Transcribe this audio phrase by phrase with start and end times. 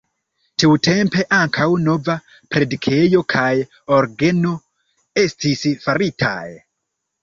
[0.61, 2.17] Tiutempe ankaŭ nova
[2.57, 3.47] predikejo kaj
[4.01, 4.59] orgeno
[5.29, 6.39] estis faritaj.